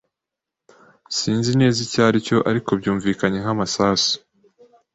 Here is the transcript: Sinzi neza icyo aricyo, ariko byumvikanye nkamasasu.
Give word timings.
Sinzi 1.17 1.51
neza 1.61 1.77
icyo 1.85 1.99
aricyo, 2.09 2.37
ariko 2.49 2.69
byumvikanye 2.79 3.37
nkamasasu. 3.43 4.13